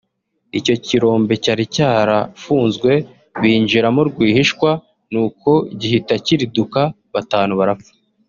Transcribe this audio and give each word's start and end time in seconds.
Icyo 0.59 0.75
kirombe 0.85 1.33
cyari 1.43 1.63
cyarafunzwe 1.75 2.91
binjiramo 3.41 4.01
rwihishwa 4.09 4.69
nuko 5.11 5.51
gihita 5.79 6.13
kiriduka 6.25 6.81
batanu 7.13 7.53
barapfa 7.59 7.91